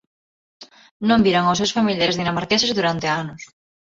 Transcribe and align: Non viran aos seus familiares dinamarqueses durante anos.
Non 1.09 1.23
viran 1.25 1.45
aos 1.45 1.59
seus 1.61 1.75
familiares 1.77 2.17
dinamarqueses 2.19 2.75
durante 2.77 3.07
anos. 3.21 3.41